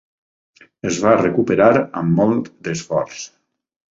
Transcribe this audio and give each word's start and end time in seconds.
Es 0.91 0.95
va 1.03 1.11
recuperar 1.19 1.69
amb 2.01 2.17
molt 2.21 2.49
d'esforç. 2.69 3.29